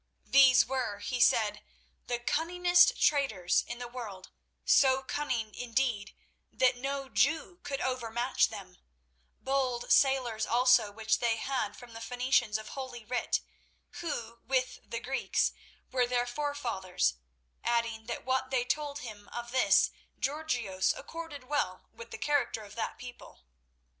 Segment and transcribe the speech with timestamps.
[0.25, 1.61] These were, he said,
[2.07, 6.15] the cunningest traders in the world—so cunning, indeed,
[6.51, 8.79] that no Jew could overmatch them;
[9.39, 13.41] bold sailors, also, which they had from the Phoenicians of Holy Writ,
[13.99, 15.51] who, with the Greeks,
[15.91, 17.17] were their forefathers,
[17.63, 22.73] adding that what they told him of this Georgios accorded well with the character of
[22.73, 23.41] that people.